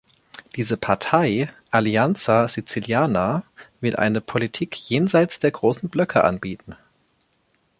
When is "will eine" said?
3.81-4.19